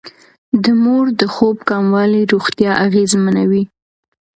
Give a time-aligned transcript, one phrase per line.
[0.63, 3.63] د مور د خوب کموالی روغتيا اغېزمنوي.